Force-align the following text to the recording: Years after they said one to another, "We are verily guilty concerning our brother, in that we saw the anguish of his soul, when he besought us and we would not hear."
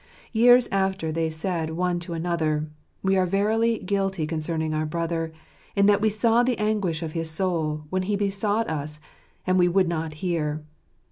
Years 0.33 0.67
after 0.71 1.11
they 1.11 1.29
said 1.29 1.69
one 1.69 1.99
to 1.99 2.13
another, 2.13 2.67
"We 3.03 3.17
are 3.17 3.27
verily 3.27 3.77
guilty 3.77 4.25
concerning 4.25 4.73
our 4.73 4.83
brother, 4.87 5.31
in 5.75 5.85
that 5.85 6.01
we 6.01 6.09
saw 6.09 6.41
the 6.41 6.57
anguish 6.57 7.03
of 7.03 7.11
his 7.11 7.29
soul, 7.29 7.83
when 7.91 8.01
he 8.01 8.15
besought 8.15 8.67
us 8.67 8.99
and 9.45 9.59
we 9.59 9.67
would 9.67 9.87
not 9.87 10.13
hear." 10.25 10.63